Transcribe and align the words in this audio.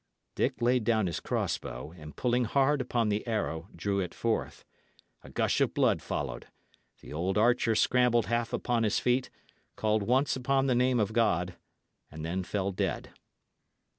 Dick 0.33 0.63
laid 0.63 0.83
down 0.83 1.05
his 1.05 1.19
cross 1.19 1.59
bow, 1.59 1.93
and 1.95 2.15
pulling 2.15 2.45
hard 2.45 2.81
upon 2.81 3.09
the 3.09 3.27
arrow, 3.27 3.67
drew 3.75 3.99
it 3.99 4.15
forth. 4.15 4.65
A 5.23 5.29
gush 5.29 5.61
of 5.61 5.75
blood 5.75 6.01
followed; 6.01 6.47
the 7.01 7.13
old 7.13 7.37
archer 7.37 7.75
scrambled 7.75 8.25
half 8.25 8.51
upon 8.51 8.81
his 8.81 8.97
feet, 8.97 9.29
called 9.75 10.01
once 10.01 10.35
upon 10.35 10.65
the 10.65 10.73
name 10.73 10.99
of 10.99 11.13
God, 11.13 11.55
and 12.09 12.25
then 12.25 12.41
fell 12.41 12.71
dead. 12.71 13.11